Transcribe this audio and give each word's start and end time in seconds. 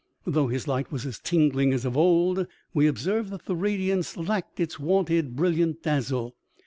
Though 0.25 0.47
his 0.47 0.67
light 0.67 0.91
was 0.91 1.05
as 1.05 1.19
tingling 1.19 1.73
as 1.73 1.85
of 1.85 1.95
old, 1.95 2.47
we 2.73 2.87
observed 2.87 3.29
that 3.29 3.45
the 3.45 3.55
radiance 3.55 4.17
lacked 4.17 4.59
its 4.59 4.79
wonted 4.79 5.35
brilliant 5.35 5.83
dazzle. 5.83 6.35